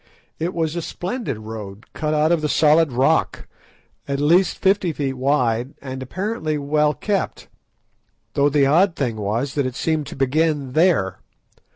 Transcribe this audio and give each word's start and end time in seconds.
It 0.39 0.55
was 0.55 0.75
a 0.75 0.81
splendid 0.81 1.37
road 1.37 1.85
cut 1.93 2.15
out 2.15 2.31
of 2.31 2.41
the 2.41 2.49
solid 2.49 2.91
rock, 2.91 3.47
at 4.07 4.19
least 4.19 4.57
fifty 4.57 4.91
feet 4.93 5.13
wide, 5.13 5.75
and 5.79 6.01
apparently 6.01 6.57
well 6.57 6.95
kept; 6.95 7.47
though 8.33 8.49
the 8.49 8.65
odd 8.65 8.95
thing 8.95 9.15
was 9.17 9.53
that 9.53 9.67
it 9.67 9.75
seemed 9.75 10.07
to 10.07 10.15
begin 10.15 10.71
there. 10.71 11.19